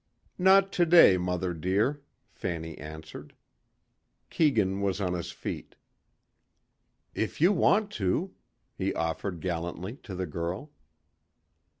"Not 0.39 0.73
today, 0.73 1.19
mother 1.19 1.53
dear," 1.53 2.01
Fanny 2.31 2.75
answered. 2.79 3.35
Keegan 4.31 4.81
was 4.81 4.99
on 4.99 5.13
his 5.13 5.31
feet. 5.31 5.75
"If 7.13 7.39
you 7.39 7.53
want 7.53 7.91
to," 8.01 8.33
he 8.75 8.95
offered 8.95 9.41
gallantly 9.41 9.97
to 9.97 10.15
the 10.15 10.25
girl. 10.25 10.71